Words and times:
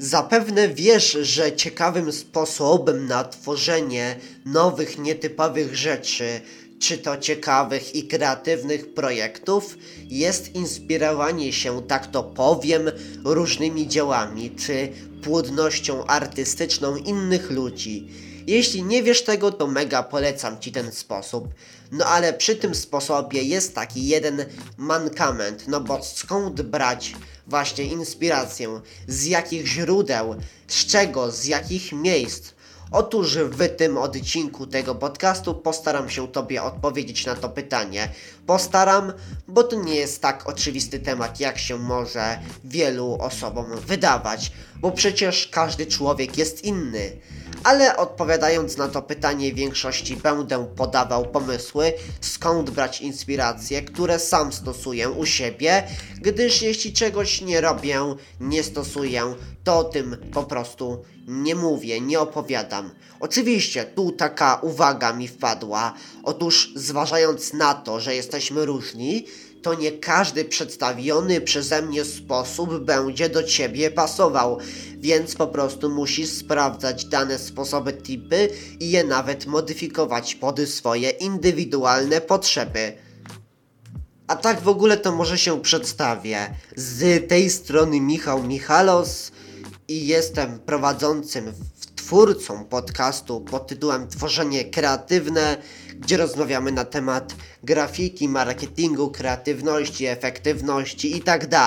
Zapewne 0.00 0.68
wiesz, 0.68 1.12
że 1.22 1.52
ciekawym 1.52 2.12
sposobem 2.12 3.06
na 3.06 3.24
tworzenie 3.24 4.16
nowych, 4.46 4.98
nietypowych 4.98 5.76
rzeczy, 5.76 6.40
czy 6.80 6.98
to 6.98 7.16
ciekawych 7.16 7.94
i 7.94 8.08
kreatywnych 8.08 8.94
projektów, 8.94 9.78
jest 10.08 10.54
inspirowanie 10.54 11.52
się, 11.52 11.82
tak 11.82 12.10
to 12.10 12.22
powiem, 12.22 12.90
różnymi 13.24 13.88
dziełami, 13.88 14.50
czy 14.50 14.88
płodnością 15.22 16.06
artystyczną 16.06 16.96
innych 16.96 17.50
ludzi. 17.50 18.08
Jeśli 18.46 18.82
nie 18.82 19.02
wiesz 19.02 19.24
tego, 19.24 19.52
to 19.52 19.66
mega 19.66 20.02
polecam 20.02 20.60
Ci 20.60 20.72
ten 20.72 20.92
sposób. 20.92 21.48
No 21.92 22.04
ale 22.04 22.32
przy 22.32 22.56
tym 22.56 22.74
sposobie 22.74 23.42
jest 23.42 23.74
taki 23.74 24.06
jeden 24.06 24.44
mankament, 24.76 25.68
no 25.68 25.80
bo 25.80 26.02
skąd 26.02 26.62
brać 26.62 27.14
właśnie 27.48 27.84
inspirację? 27.84 28.80
Z 29.06 29.26
jakich 29.26 29.66
źródeł? 29.66 30.34
Z 30.66 30.86
czego? 30.86 31.30
Z 31.30 31.44
jakich 31.44 31.92
miejsc? 31.92 32.52
Otóż 32.90 33.36
w 33.36 33.76
tym 33.76 33.98
odcinku 33.98 34.66
tego 34.66 34.94
podcastu 34.94 35.54
postaram 35.54 36.10
się 36.10 36.28
Tobie 36.28 36.62
odpowiedzieć 36.62 37.26
na 37.26 37.34
to 37.34 37.48
pytanie. 37.48 38.08
Postaram, 38.46 39.12
bo 39.48 39.64
to 39.64 39.76
nie 39.76 39.94
jest 39.94 40.22
tak 40.22 40.48
oczywisty 40.48 40.98
temat, 40.98 41.40
jak 41.40 41.58
się 41.58 41.78
może 41.78 42.38
wielu 42.64 43.18
osobom 43.20 43.66
wydawać, 43.86 44.52
bo 44.80 44.90
przecież 44.90 45.48
każdy 45.52 45.86
człowiek 45.86 46.38
jest 46.38 46.64
inny. 46.64 47.16
Ale 47.64 47.96
odpowiadając 47.96 48.76
na 48.76 48.88
to 48.88 49.02
pytanie, 49.02 49.54
większości 49.54 50.16
będę 50.16 50.66
podawał 50.76 51.26
pomysły, 51.26 51.92
skąd 52.20 52.70
brać 52.70 53.00
inspiracje, 53.00 53.82
które 53.82 54.18
sam 54.18 54.52
stosuję 54.52 55.10
u 55.10 55.26
siebie, 55.26 55.82
gdyż 56.20 56.62
jeśli 56.62 56.92
czegoś 56.92 57.40
nie 57.40 57.60
robię, 57.60 58.00
nie 58.40 58.62
stosuję, 58.62 59.34
to 59.64 59.78
o 59.78 59.84
tym 59.84 60.16
po 60.32 60.42
prostu 60.42 61.02
nie 61.28 61.54
mówię, 61.54 62.00
nie 62.00 62.20
opowiadam. 62.20 62.90
Oczywiście, 63.20 63.84
tu 63.84 64.12
taka 64.12 64.58
uwaga 64.62 65.12
mi 65.12 65.28
wpadła. 65.28 65.94
Otóż, 66.22 66.72
zważając 66.76 67.52
na 67.52 67.74
to, 67.74 68.00
że 68.00 68.14
jesteśmy 68.14 68.66
różni, 68.66 69.26
to 69.62 69.74
nie 69.74 69.92
każdy 69.92 70.44
przedstawiony 70.44 71.40
przeze 71.40 71.82
mnie 71.82 72.04
sposób 72.04 72.78
będzie 72.78 73.28
do 73.28 73.42
ciebie 73.42 73.90
pasował, 73.90 74.58
więc 74.98 75.34
po 75.34 75.46
prostu 75.46 75.90
musisz 75.90 76.30
sprawdzać 76.30 77.04
dane 77.04 77.38
sposoby 77.38 77.92
typy 77.92 78.48
i 78.80 78.90
je 78.90 79.04
nawet 79.04 79.46
modyfikować 79.46 80.34
pod 80.34 80.60
swoje 80.60 81.10
indywidualne 81.10 82.20
potrzeby. 82.20 82.92
A 84.26 84.36
tak 84.36 84.60
w 84.60 84.68
ogóle 84.68 84.96
to 84.96 85.12
może 85.12 85.38
się 85.38 85.60
przedstawię. 85.60 86.54
Z 86.76 87.28
tej 87.28 87.50
strony 87.50 88.00
Michał 88.00 88.42
Michalos 88.42 89.32
i 89.88 90.06
jestem 90.06 90.58
prowadzącym, 90.58 91.52
twórcą 92.08 92.64
podcastu 92.64 93.40
pod 93.40 93.66
tytułem 93.66 94.08
Tworzenie 94.08 94.64
Kreatywne, 94.64 95.56
gdzie 95.98 96.16
rozmawiamy 96.16 96.72
na 96.72 96.84
temat 96.84 97.34
grafiki, 97.62 98.28
marketingu, 98.28 99.10
kreatywności, 99.10 100.06
efektywności 100.06 101.16
itd. 101.16 101.60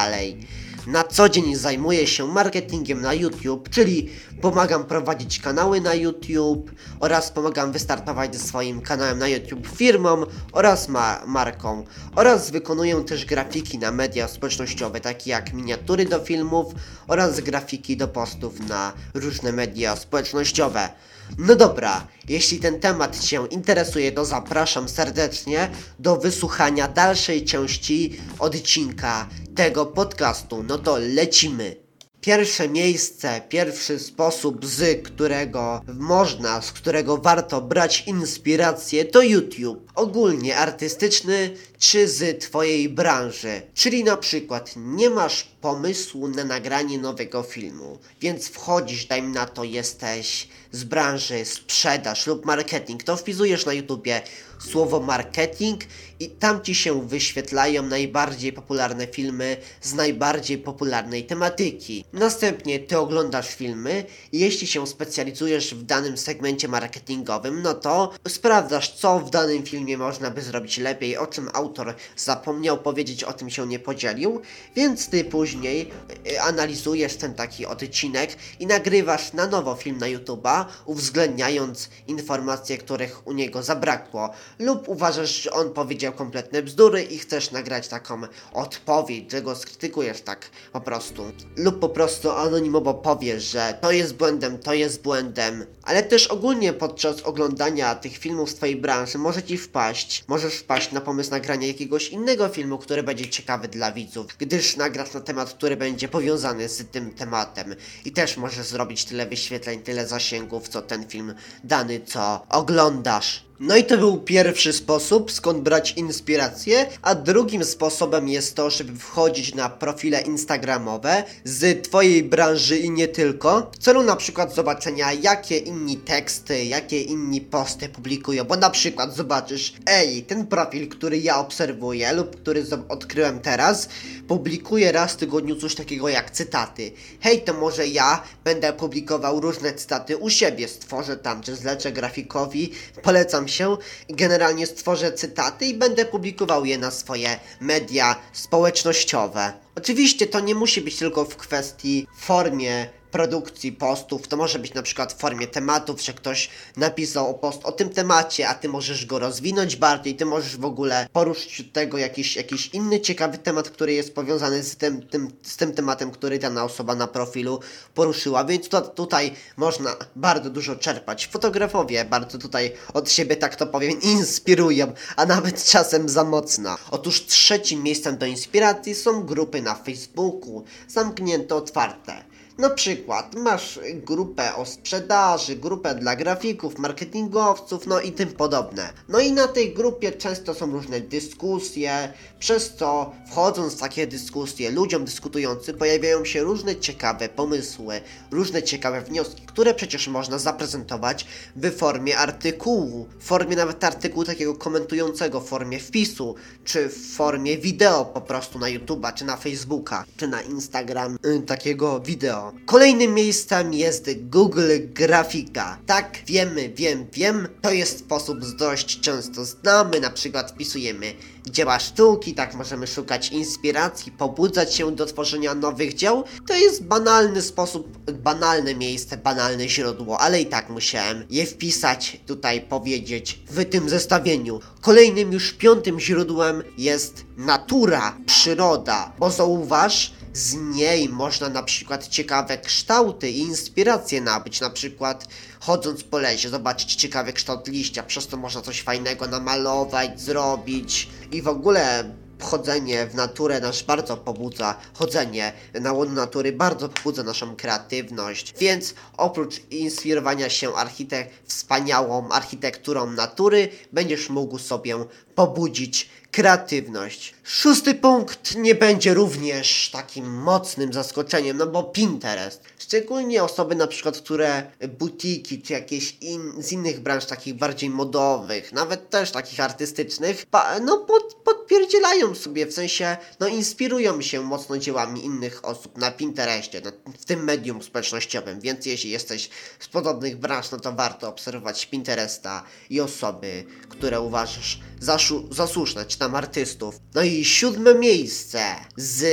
Na 0.88 1.04
co 1.04 1.30
dzień 1.30 1.56
zajmuję 1.56 2.08
się 2.08 2.28
marketingiem 2.28 3.02
na 3.02 3.14
YouTube, 3.14 3.70
czyli 3.70 4.10
pomagam 4.42 4.84
prowadzić 4.84 5.40
kanały 5.40 5.82
na 5.82 5.94
YouTube 5.94 6.72
oraz 7.00 7.32
pomagam 7.32 7.72
wystartować 7.72 8.36
ze 8.36 8.48
swoim 8.48 8.82
kanałem 8.82 9.20
na 9.20 9.28
YouTube 9.28 9.68
firmom 9.68 10.26
oraz 10.52 10.90
ma 10.90 11.22
marką 11.26 11.86
oraz 12.16 12.52
wykonuję 12.52 13.04
też 13.04 13.26
grafiki 13.26 13.78
na 13.78 13.92
media 13.92 14.28
społecznościowe 14.28 15.02
takie 15.02 15.32
jak 15.32 15.54
miniatury 15.54 16.06
do 16.06 16.20
filmów 16.20 16.74
oraz 17.08 17.40
grafiki 17.40 17.98
do 17.98 18.08
postów 18.08 18.60
na 18.60 18.94
różne 19.14 19.52
media 19.52 19.96
społecznościowe. 19.96 20.90
No 21.38 21.56
dobra, 21.56 22.08
jeśli 22.30 22.60
ten 22.60 22.80
temat 22.80 23.20
Cię 23.20 23.42
interesuje, 23.50 24.12
to 24.12 24.26
zapraszam 24.26 24.90
serdecznie 24.90 25.70
do 26.00 26.18
wysłuchania 26.18 26.88
dalszej 26.88 27.46
części 27.46 28.20
odcinka 28.40 29.28
tego 29.62 29.86
podcastu. 29.86 30.64
No 30.64 30.78
to 30.78 30.98
lecimy. 30.98 31.76
Pierwsze 32.22 32.70
miejsce, 32.70 33.42
pierwszy 33.50 34.00
sposób, 34.00 34.66
z 34.66 35.04
którego 35.04 35.82
można, 35.94 36.62
z 36.62 36.72
którego 36.72 37.18
warto 37.18 37.62
brać 37.62 38.04
inspirację, 38.08 39.06
to 39.06 39.22
YouTube. 39.22 39.92
Ogólnie 39.96 40.58
artystyczny 40.58 41.54
czy 41.80 42.08
z 42.08 42.44
Twojej 42.44 42.90
branży. 42.90 43.62
Czyli 43.74 44.04
na 44.04 44.18
przykład 44.18 44.74
nie 44.76 45.10
masz 45.10 45.44
pomysłu 45.44 46.28
na 46.28 46.44
nagranie 46.44 46.98
nowego 46.98 47.44
filmu, 47.44 48.00
więc 48.22 48.48
wchodzisz, 48.48 49.06
dajmy 49.06 49.30
na 49.30 49.46
to, 49.46 49.64
jesteś 49.64 50.48
z 50.72 50.84
branży 50.84 51.46
sprzedaż 51.46 52.28
lub 52.28 52.46
marketing, 52.46 53.04
to 53.04 53.18
wpisujesz 53.18 53.66
na 53.66 53.74
YouTubie 53.74 54.22
słowo 54.70 55.00
marketing 55.00 55.82
i 56.20 56.30
tam 56.30 56.62
ci 56.62 56.76
się 56.76 57.08
wyświetlają 57.08 57.84
najbardziej 57.84 58.54
popularne 58.54 59.08
filmy 59.08 59.58
z 59.82 59.94
najbardziej 59.94 60.58
popularnej 60.58 61.24
tematyki. 61.24 62.06
Następnie 62.14 62.80
ty 62.80 62.98
oglądasz 62.98 63.56
filmy 63.56 64.06
i 64.32 64.40
jeśli 64.40 64.68
się 64.68 64.88
specjalizujesz 64.88 65.74
w 65.76 65.84
danym 65.84 66.18
segmencie 66.18 66.68
marketingowym, 66.68 67.62
no 67.62 67.74
to 67.74 68.12
sprawdzasz 68.28 68.94
co 68.94 69.20
w 69.20 69.30
danym 69.30 69.64
filmie 69.64 69.98
można 69.98 70.32
by 70.32 70.42
zrobić 70.42 70.78
lepiej, 70.78 71.18
o 71.18 71.28
czym 71.28 71.50
autor 71.54 71.96
zapomniał 72.18 72.78
powiedzieć, 72.78 73.24
o 73.24 73.34
tym 73.34 73.50
się 73.50 73.68
nie 73.68 73.80
podzielił, 73.80 74.42
więc 74.76 75.10
ty 75.10 75.24
później 75.24 75.92
y, 76.28 76.42
analizujesz 76.42 77.16
ten 77.16 77.34
taki 77.34 77.66
odcinek 77.66 78.36
i 78.60 78.68
nagrywasz 78.68 79.34
na 79.34 79.48
nowo 79.48 79.76
film 79.76 79.98
na 79.98 80.08
YouTube'a, 80.08 80.66
uwzględniając 80.86 81.90
informacje, 82.08 82.78
których 82.78 83.28
u 83.28 83.32
niego 83.32 83.64
zabrakło 83.64 84.30
lub 84.60 84.90
uważasz, 84.90 85.42
że 85.42 85.52
on 85.52 85.74
powiedział 85.74 86.14
kompletne 86.14 86.64
bzdury 86.64 87.04
i 87.04 87.20
chcesz 87.20 87.52
nagrać 87.52 87.88
taką 87.88 88.22
odpowiedź, 88.54 89.32
że 89.32 89.42
go 89.42 89.56
skrytykujesz 89.56 90.22
tak 90.22 90.50
po 90.74 90.82
prostu. 90.82 91.24
Lub 91.56 91.80
po 91.80 91.90
prostu 91.90 92.32
anonimowo 92.32 92.94
powiesz, 92.94 93.44
że 93.44 93.78
to 93.82 93.92
jest 93.92 94.16
błędem, 94.16 94.60
to 94.60 94.74
jest 94.74 95.02
błędem. 95.02 95.66
Ale 95.84 96.04
też 96.04 96.28
ogólnie 96.28 96.74
podczas 96.74 97.22
oglądania 97.22 97.96
tych 97.96 98.18
filmów 98.18 98.50
z 98.50 98.56
twojej 98.56 98.76
branży 98.76 99.18
może 99.18 99.44
ci 99.44 99.58
wpaść, 99.58 100.24
możesz 100.28 100.54
wpaść 100.54 100.92
na 100.92 101.02
pomysł 101.02 101.32
nagrania 101.32 101.68
jakiegoś 101.68 102.10
innego 102.10 102.50
filmu, 102.50 102.78
który 102.78 103.04
będzie 103.04 103.30
ciekawy 103.30 103.68
dla 103.68 103.92
widzów, 103.92 104.26
gdyż 104.38 104.78
nagrasz 104.78 105.14
na 105.14 105.22
temat, 105.22 105.54
który 105.54 105.78
będzie 105.78 106.08
powiązany 106.08 106.70
z 106.70 106.92
tym 106.92 107.12
tematem 107.12 107.76
i 108.06 108.12
też 108.12 108.38
możesz 108.38 108.68
zrobić 108.68 109.06
tyle 109.06 109.26
wyświetleń, 109.26 109.82
tyle 109.82 110.08
zasięgów, 110.08 110.70
co 110.70 110.82
ten 110.82 111.08
film 111.08 111.34
dany, 111.64 112.02
co 112.06 112.46
oglądasz. 112.50 113.51
No 113.64 113.78
i 113.78 113.84
to 113.84 113.98
był 113.98 114.18
pierwszy 114.18 114.74
sposób, 114.74 115.32
skąd 115.32 115.62
brać 115.64 115.94
inspirację, 115.98 116.86
a 117.02 117.16
drugim 117.16 117.66
sposobem 117.66 118.30
jest 118.30 118.56
to, 118.56 118.70
żeby 118.70 119.00
wchodzić 119.00 119.56
na 119.56 119.70
profile 119.70 120.22
instagramowe 120.22 121.24
z 121.44 121.84
twojej 121.84 122.24
branży 122.24 122.78
i 122.78 122.90
nie 122.92 123.08
tylko, 123.08 123.72
w 123.74 123.78
celu 123.78 124.04
na 124.04 124.16
przykład 124.16 124.56
zobaczenia 124.56 125.14
jakie 125.14 125.58
inni 125.58 125.98
teksty, 125.98 126.66
jakie 126.66 127.02
inni 127.02 127.42
posty 127.42 127.90
publikują, 127.90 128.44
bo 128.44 128.56
na 128.56 128.70
przykład 128.70 129.16
zobaczysz, 129.16 129.74
ej, 129.86 130.24
ten 130.24 130.48
profil, 130.48 130.90
który 130.90 131.18
ja 131.18 131.38
obserwuję 131.38 132.14
lub 132.14 132.42
który 132.42 132.66
odkryłem 132.90 133.40
teraz, 133.40 133.90
publikuje 134.28 134.92
raz 134.92 135.14
w 135.14 135.18
tygodniu 135.18 135.56
coś 135.56 135.76
takiego 135.76 136.10
jak 136.10 136.32
cytaty. 136.32 136.92
Hej, 137.20 137.42
to 137.42 137.54
może 137.54 137.88
ja 137.88 138.24
będę 138.44 138.74
publikował 138.74 139.40
różne 139.40 139.74
cytaty 139.74 140.18
u 140.18 140.30
siebie, 140.30 140.68
stworzę 140.68 141.18
tam, 141.18 141.42
czy 141.42 141.56
zlecę 141.56 141.92
grafikowi, 141.92 142.72
polecam 143.04 143.48
się 143.52 143.78
generalnie 144.10 144.68
stworzę 144.68 145.12
cytaty 145.12 145.66
i 145.66 145.74
będę 145.74 146.06
publikował 146.06 146.66
je 146.66 146.78
na 146.78 146.92
swoje 146.92 147.40
media 147.60 148.16
społecznościowe. 148.34 149.54
Oczywiście 149.76 150.28
to 150.28 150.40
nie 150.40 150.56
musi 150.56 150.82
być 150.82 150.98
tylko 150.98 151.26
w 151.26 151.36
kwestii 151.36 152.08
formie 152.18 152.90
produkcji 153.12 153.72
postów. 153.72 154.28
To 154.28 154.38
może 154.38 154.60
być 154.60 154.74
na 154.74 154.82
przykład 154.82 155.14
w 155.14 155.18
formie 155.18 155.48
tematów, 155.48 156.02
że 156.02 156.14
ktoś 156.14 156.50
napisał 156.78 157.40
post 157.40 157.66
o 157.66 157.72
tym 157.72 157.90
temacie, 157.90 158.48
a 158.48 158.56
ty 158.56 158.70
możesz 158.70 159.06
go 159.06 159.20
rozwinąć 159.20 159.76
bardziej, 159.76 160.16
ty 160.16 160.26
możesz 160.26 160.58
w 160.58 160.66
ogóle 160.66 161.08
poruszyć 161.14 161.64
tego 161.74 161.98
jakiś, 161.98 162.36
jakiś 162.36 162.68
inny 162.68 163.00
ciekawy 163.00 163.38
temat, 163.38 163.70
który 163.70 163.94
jest 163.94 164.16
powiązany 164.16 164.64
z 164.64 164.76
tym, 164.76 165.02
tym, 165.08 165.32
z 165.42 165.58
tym 165.58 165.74
tematem, 165.74 166.12
który 166.12 166.40
dana 166.40 166.64
osoba 166.64 166.96
na 166.96 167.08
profilu 167.08 167.60
poruszyła, 167.94 168.46
więc 168.46 168.70
to, 168.70 168.82
tutaj 168.82 169.34
można 169.58 169.96
bardzo 170.16 170.50
dużo 170.50 170.76
czerpać. 170.76 171.28
Fotografowie 171.28 172.06
bardzo 172.06 172.38
tutaj 172.38 172.74
od 172.94 173.12
siebie, 173.12 173.36
tak 173.36 173.56
to 173.56 173.68
powiem, 173.68 174.02
inspirują, 174.16 174.94
a 175.16 175.26
nawet 175.26 175.64
czasem 175.64 176.10
za 176.10 176.24
mocno. 176.24 176.78
Otóż 176.92 177.26
trzecim 177.26 177.84
miejscem 177.84 178.18
do 178.18 178.26
inspiracji 178.26 178.96
są 178.96 179.24
grupy 179.24 179.62
na 179.62 179.76
Facebooku, 179.76 180.64
zamknięte, 180.88 181.56
otwarte. 181.56 182.31
Na 182.58 182.70
przykład 182.70 183.36
masz 183.36 183.80
grupę 183.94 184.56
o 184.56 184.66
sprzedaży, 184.66 185.56
grupę 185.56 185.96
dla 185.96 186.16
grafików, 186.16 186.78
marketingowców, 186.78 187.88
no 187.88 188.02
i 188.02 188.12
tym 188.12 188.30
podobne. 188.30 188.94
No 189.10 189.20
i 189.20 189.32
na 189.32 189.48
tej 189.48 189.74
grupie 189.74 190.12
często 190.12 190.54
są 190.54 190.72
różne 190.72 191.02
dyskusje, 191.02 192.14
przez 192.40 192.76
co 192.76 193.12
wchodząc 193.32 193.74
w 193.74 193.80
takie 193.80 194.08
dyskusje 194.08 194.72
ludziom 194.72 195.06
dyskutującym 195.06 195.78
pojawiają 195.78 196.26
się 196.26 196.44
różne 196.44 196.76
ciekawe 196.76 197.30
pomysły, 197.30 198.02
różne 198.32 198.64
ciekawe 198.64 199.02
wnioski, 199.02 199.42
które 199.46 199.74
przecież 199.74 200.08
można 200.08 200.40
zaprezentować 200.40 201.26
w 201.56 201.78
formie 201.78 202.18
artykułu, 202.18 203.08
w 203.20 203.24
formie 203.24 203.56
nawet 203.56 203.84
artykułu 203.84 204.26
takiego 204.26 204.56
komentującego, 204.56 205.42
w 205.42 205.48
formie 205.48 205.80
wpisu, 205.80 206.36
czy 206.64 206.90
w 206.90 207.16
formie 207.16 207.58
wideo 207.58 208.06
po 208.06 208.22
prostu 208.22 208.60
na 208.60 208.68
YouTube'a, 208.68 209.14
czy 209.14 209.26
na 209.26 209.38
Facebooka, 209.38 210.06
czy 210.18 210.28
na 210.28 210.42
Instagram, 210.42 211.18
y, 211.26 211.42
takiego 211.42 212.00
wideo. 212.00 212.41
Kolejnym 212.66 213.14
miejscem 213.14 213.74
jest 213.74 214.10
Google 214.30 214.72
Grafika. 214.94 215.78
Tak, 215.86 216.18
wiemy, 216.28 216.70
wiem, 216.76 217.06
wiem, 217.14 217.48
to 217.62 217.72
jest 217.72 218.00
sposób 218.00 218.56
dość 218.56 219.00
często 219.00 219.46
znamy, 219.46 220.00
na 220.00 220.10
przykład 220.10 220.52
wpisujemy 220.52 221.14
dzieła 221.48 221.80
sztuki, 221.80 222.34
tak 222.34 222.54
możemy 222.54 222.88
szukać 222.88 223.32
inspiracji, 223.32 224.12
pobudzać 224.12 224.76
się 224.76 224.96
do 224.96 225.06
tworzenia 225.06 225.56
nowych 225.56 225.94
dzieł. 225.94 226.24
To 226.48 226.54
jest 226.54 226.84
banalny 226.84 227.42
sposób, 227.42 227.98
banalne 228.12 228.76
miejsce, 228.76 229.18
banalne 229.18 229.70
źródło, 229.70 230.20
ale 230.20 230.42
i 230.42 230.46
tak 230.46 230.70
musiałem 230.70 231.26
je 231.30 231.46
wpisać, 231.46 232.18
tutaj 232.26 232.62
powiedzieć 232.62 233.40
w 233.50 233.66
tym 233.66 233.90
zestawieniu. 233.90 234.60
Kolejnym 234.82 235.32
już 235.32 235.54
piątym 235.54 236.00
źródłem 236.00 236.64
jest 236.78 237.26
natura, 237.38 238.18
przyroda, 238.26 239.12
bo 239.20 239.32
zauważ, 239.32 240.14
z 240.34 240.54
niej 240.54 241.10
można 241.10 241.50
na 241.50 241.64
przykład 241.64 242.08
ciekawe 242.08 242.58
kształty 242.58 243.30
i 243.30 243.40
inspiracje 243.40 244.22
nabyć, 244.22 244.62
na 244.62 244.70
przykład 244.70 245.28
chodząc 245.60 246.04
po 246.04 246.20
lesie, 246.20 246.50
zobaczyć 246.50 246.96
ciekawy 246.96 247.34
kształt 247.34 247.68
liścia, 247.68 248.04
przez 248.04 248.28
to 248.28 248.38
można 248.38 248.62
coś 248.62 248.82
fajnego 248.82 249.28
namalować, 249.28 250.22
zrobić. 250.22 251.10
I 251.32 251.42
w 251.42 251.48
ogóle 251.48 252.12
chodzenie 252.42 253.08
w 253.08 253.16
naturę 253.16 253.60
nas 253.60 253.82
bardzo 253.82 254.18
pobudza, 254.18 254.76
chodzenie 254.94 255.54
na 255.74 255.94
łono 255.94 256.12
natury 256.12 256.52
bardzo 256.52 256.90
pobudza 256.90 257.24
naszą 257.24 257.56
kreatywność, 257.56 258.54
więc 258.60 258.94
oprócz 259.18 259.62
inspirowania 259.70 260.50
się 260.50 260.76
architek 260.76 261.30
wspaniałą 261.46 262.30
architekturą 262.30 263.12
natury, 263.12 263.70
będziesz 263.92 264.30
mógł 264.30 264.58
sobie 264.58 264.96
pobudzić 265.36 266.10
kreatywność. 266.32 267.34
Szósty 267.44 267.96
punkt 267.96 268.56
nie 268.56 268.76
będzie 268.76 269.14
również 269.14 269.90
takim 269.94 270.34
mocnym 270.34 270.94
zaskoczeniem, 270.94 271.58
no 271.58 271.68
bo 271.68 271.84
Pinterest. 271.84 272.62
Szczególnie 272.80 273.44
osoby 273.44 273.76
na 273.76 273.88
przykład, 273.88 274.18
które 274.18 274.64
butiki 275.00 275.62
czy 275.62 275.74
jakieś 275.74 276.18
in, 276.22 276.54
z 276.64 276.72
innych 276.72 277.00
branż 277.00 277.26
takich 277.26 277.54
bardziej 277.54 277.90
modowych, 277.90 278.74
nawet 278.74 279.10
też 279.10 279.32
takich 279.32 279.60
artystycznych, 279.60 280.46
pa, 280.46 280.80
no 280.80 280.98
pod, 280.98 281.34
podpierdzielają 281.34 282.36
sobie, 282.36 282.66
w 282.66 282.74
sensie 282.74 283.18
no 283.40 283.48
inspirują 283.48 284.22
się 284.22 284.42
mocno 284.42 284.78
dziełami 284.78 285.26
innych 285.26 285.66
osób 285.66 285.98
na 285.98 286.12
Pinterestie, 286.12 286.82
na, 286.82 286.92
w 287.20 287.26
tym 287.26 287.44
medium 287.44 287.84
społecznościowym, 287.84 288.60
więc 288.60 288.86
jeśli 288.86 289.10
jesteś 289.10 289.50
z 289.80 289.88
podobnych 289.88 290.38
branż, 290.38 290.72
no 290.72 290.80
to 290.80 290.92
warto 290.94 291.30
obserwować 291.30 291.86
Pinteresta 291.86 292.64
i 292.90 293.02
osoby, 293.02 293.64
które 293.90 294.22
uważasz 294.22 294.80
za, 295.02 295.18
szu- 295.18 295.48
za 295.54 295.68
słuszne, 295.68 296.06
czy 296.06 296.18
tam 296.18 296.36
artystów. 296.36 297.00
No 297.16 297.22
i 297.24 297.46
siódme 297.46 297.96
miejsce, 297.96 298.76
z 298.98 299.24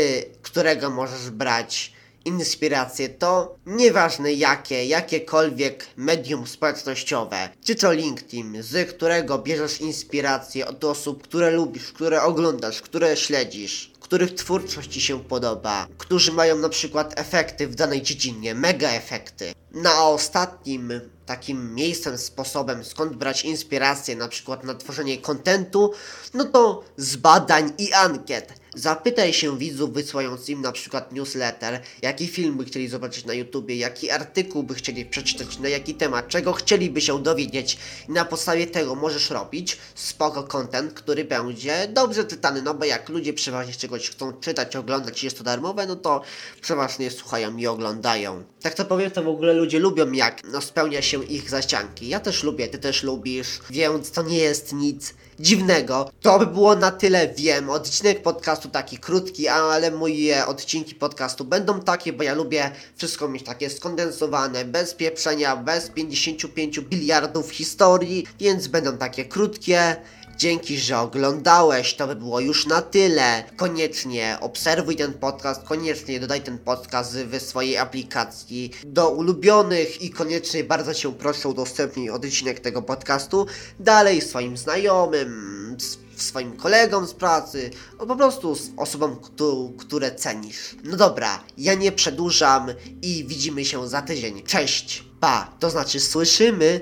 którego 0.42 0.90
możesz 0.90 1.30
brać 1.30 1.92
inspiracje, 2.28 3.08
to 3.08 3.56
nieważne 3.66 4.32
jakie, 4.32 4.86
jakiekolwiek 4.86 5.86
medium 5.96 6.46
społecznościowe, 6.46 7.48
czy 7.64 7.74
to 7.74 7.92
LinkedIn, 7.92 8.62
z 8.62 8.90
którego 8.90 9.38
bierzesz 9.38 9.80
inspirację 9.80 10.66
od 10.66 10.84
osób, 10.84 11.22
które 11.22 11.50
lubisz, 11.50 11.92
które 11.92 12.22
oglądasz, 12.22 12.82
które 12.82 13.16
śledzisz, 13.16 13.92
których 14.00 14.34
twórczość 14.34 14.92
Ci 14.92 15.00
się 15.00 15.20
podoba, 15.20 15.86
którzy 15.98 16.32
mają 16.32 16.58
na 16.58 16.68
przykład 16.68 17.20
efekty 17.20 17.68
w 17.68 17.74
danej 17.74 18.02
dziedzinie, 18.02 18.54
mega 18.54 18.90
efekty. 18.90 19.52
Na 19.72 20.04
ostatnim 20.04 21.00
takim 21.26 21.74
miejscem, 21.74 22.18
sposobem, 22.18 22.84
skąd 22.84 23.16
brać 23.16 23.44
inspirację, 23.44 24.16
na 24.16 24.28
przykład 24.28 24.64
na 24.64 24.74
tworzenie 24.74 25.18
kontentu, 25.18 25.92
no 26.34 26.44
to 26.44 26.84
z 26.96 27.16
badań 27.16 27.72
i 27.78 27.92
ankiet. 27.92 28.52
Zapytaj 28.78 29.32
się 29.32 29.58
widzów, 29.58 29.92
wysyłając 29.92 30.48
im 30.48 30.62
na 30.62 30.72
przykład 30.72 31.12
newsletter, 31.12 31.80
jaki 32.02 32.26
film 32.26 32.56
by 32.56 32.64
chcieli 32.64 32.88
zobaczyć 32.88 33.24
na 33.24 33.34
YouTubie, 33.34 33.76
jaki 33.76 34.10
artykuł 34.10 34.62
by 34.62 34.74
chcieli 34.74 35.04
przeczytać, 35.04 35.58
na 35.58 35.68
jaki 35.68 35.94
temat, 35.94 36.28
czego 36.28 36.52
chcieliby 36.52 37.00
się 37.00 37.22
dowiedzieć 37.22 37.78
i 38.08 38.12
na 38.12 38.24
podstawie 38.24 38.66
tego 38.66 38.94
możesz 38.94 39.30
robić 39.30 39.78
spoko 39.94 40.42
content, 40.42 40.92
który 40.92 41.24
będzie 41.24 41.88
dobrze 41.88 42.24
czytany, 42.24 42.62
no 42.62 42.74
bo 42.74 42.84
jak 42.84 43.08
ludzie 43.08 43.32
przeważnie 43.32 43.74
czegoś 43.74 44.10
chcą 44.10 44.32
czytać, 44.32 44.76
oglądać 44.76 45.22
i 45.22 45.26
jest 45.26 45.38
to 45.38 45.44
darmowe, 45.44 45.86
no 45.86 45.96
to 45.96 46.22
przeważnie 46.60 47.10
słuchają 47.10 47.56
i 47.56 47.66
oglądają. 47.66 48.44
Tak 48.62 48.74
to 48.74 48.84
powiem, 48.84 49.10
to 49.10 49.22
w 49.22 49.28
ogóle 49.28 49.52
ludzie 49.52 49.78
lubią 49.78 50.12
jak 50.12 50.40
no, 50.44 50.60
spełnia 50.60 51.02
się 51.02 51.24
ich 51.24 51.50
zasianki. 51.50 52.08
Ja 52.08 52.20
też 52.20 52.42
lubię, 52.42 52.68
ty 52.68 52.78
też 52.78 53.02
lubisz, 53.02 53.48
więc 53.70 54.10
to 54.10 54.22
nie 54.22 54.38
jest 54.38 54.72
nic 54.72 55.14
dziwnego. 55.40 56.10
To 56.20 56.38
by 56.38 56.46
było 56.46 56.76
na 56.76 56.90
tyle, 56.90 57.28
wiem. 57.28 57.70
Odcinek 57.70 58.22
podcastu 58.22 58.68
taki 58.68 58.98
krótki, 58.98 59.48
ale 59.48 59.90
moje 59.90 60.46
odcinki 60.46 60.94
podcastu 60.94 61.44
będą 61.44 61.80
takie, 61.80 62.12
bo 62.12 62.22
ja 62.22 62.34
lubię 62.34 62.70
wszystko 62.96 63.28
mieć 63.28 63.42
takie 63.44 63.70
skondensowane, 63.70 64.64
bez 64.64 64.94
pieprzenia, 64.94 65.56
bez 65.56 65.90
55 65.90 66.80
biliardów 66.80 67.50
historii, 67.50 68.26
więc 68.40 68.68
będą 68.68 68.98
takie 68.98 69.24
krótkie. 69.24 69.96
Dzięki, 70.38 70.78
że 70.78 70.98
oglądałeś, 70.98 71.94
to 71.94 72.06
by 72.06 72.16
było 72.16 72.40
już 72.40 72.66
na 72.66 72.82
tyle. 72.82 73.44
Koniecznie 73.56 74.38
obserwuj 74.40 74.96
ten 74.96 75.12
podcast, 75.12 75.62
koniecznie 75.62 76.20
dodaj 76.20 76.40
ten 76.42 76.58
podcast 76.58 77.16
w 77.16 77.40
swojej 77.42 77.76
aplikacji 77.78 78.70
do 78.86 79.10
ulubionych 79.10 80.02
i 80.02 80.10
koniecznie 80.10 80.64
bardzo 80.64 80.94
Cię 80.94 81.12
proszę 81.12 81.48
udostępnij 81.48 82.10
odcinek 82.10 82.60
tego 82.60 82.82
podcastu 82.82 83.46
dalej 83.80 84.20
swoim 84.20 84.56
znajomym, 84.56 85.76
swoim 86.16 86.56
kolegom 86.56 87.06
z 87.06 87.14
pracy, 87.14 87.70
po 87.98 88.16
prostu 88.16 88.54
z 88.54 88.70
osobom, 88.76 89.16
któ- 89.16 89.72
które 89.78 90.14
cenisz. 90.14 90.76
No 90.84 90.96
dobra, 90.96 91.44
ja 91.56 91.74
nie 91.74 91.92
przedłużam 91.92 92.66
i 93.02 93.24
widzimy 93.28 93.64
się 93.64 93.88
za 93.88 94.02
tydzień. 94.02 94.42
Cześć, 94.42 95.04
pa, 95.20 95.52
to 95.60 95.70
znaczy 95.70 96.00
słyszymy. 96.00 96.80